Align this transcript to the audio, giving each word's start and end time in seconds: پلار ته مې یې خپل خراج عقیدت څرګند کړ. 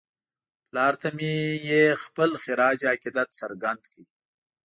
پلار 0.67 0.93
ته 1.01 1.07
مې 1.17 1.33
یې 1.69 1.83
خپل 2.03 2.29
خراج 2.43 2.79
عقیدت 2.93 3.29
څرګند 3.39 3.83
کړ. 3.91 4.03